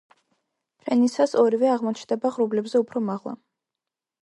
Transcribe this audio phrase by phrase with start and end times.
[0.85, 3.37] ფრენისას ორივე აღმოჩნდება ღრუბლებზე უფრო მაღლა.